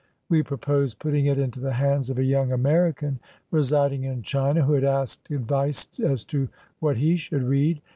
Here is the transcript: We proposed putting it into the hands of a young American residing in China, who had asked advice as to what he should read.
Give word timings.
We 0.29 0.41
proposed 0.41 0.97
putting 0.97 1.27
it 1.27 1.37
into 1.37 1.59
the 1.59 1.73
hands 1.73 2.09
of 2.09 2.17
a 2.17 2.23
young 2.23 2.51
American 2.51 3.19
residing 3.51 4.03
in 4.03 4.23
China, 4.23 4.63
who 4.65 4.73
had 4.73 4.83
asked 4.83 5.29
advice 5.29 5.87
as 5.99 6.25
to 6.25 6.49
what 6.79 6.97
he 6.97 7.15
should 7.15 7.43
read. 7.43 7.83